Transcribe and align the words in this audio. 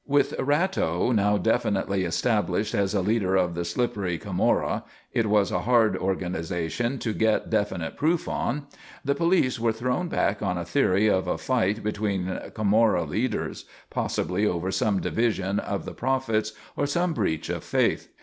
With 0.07 0.33
Ratto 0.39 1.11
now 1.11 1.37
definitely 1.37 2.05
established 2.05 2.73
as 2.73 2.95
a 2.95 3.03
leader 3.03 3.35
of 3.35 3.53
the 3.53 3.63
slippery 3.63 4.17
Camorra 4.17 4.83
it 5.13 5.27
was 5.27 5.51
a 5.51 5.59
hard 5.59 5.95
organisation 5.95 6.97
to 6.97 7.13
get 7.13 7.51
definite 7.51 7.97
proof 7.97 8.27
on 8.27 8.65
the 9.05 9.13
police 9.13 9.59
were 9.59 9.71
thrown 9.71 10.07
back 10.07 10.41
on 10.41 10.57
a 10.57 10.65
theory 10.65 11.07
of 11.07 11.27
a 11.27 11.37
fight 11.37 11.83
between 11.83 12.39
Camorra 12.55 13.03
leaders, 13.03 13.65
possibly 13.91 14.43
over 14.43 14.71
some 14.71 15.01
division 15.01 15.59
of 15.59 15.85
the 15.85 15.93
profits 15.93 16.53
or 16.75 16.87
some 16.87 17.13
breach 17.13 17.47
of 17.51 17.63
faith. 17.63 18.11